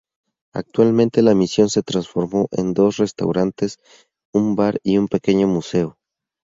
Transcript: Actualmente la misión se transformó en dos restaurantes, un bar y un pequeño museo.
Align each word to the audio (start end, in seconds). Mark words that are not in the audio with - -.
Actualmente 0.55 1.21
la 1.21 1.35
misión 1.35 1.69
se 1.69 1.83
transformó 1.83 2.47
en 2.53 2.73
dos 2.73 2.97
restaurantes, 2.97 3.77
un 4.33 4.55
bar 4.55 4.79
y 4.81 4.97
un 4.97 5.07
pequeño 5.07 5.47
museo. 5.47 5.95